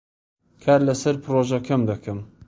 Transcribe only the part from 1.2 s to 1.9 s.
پرۆژەکەم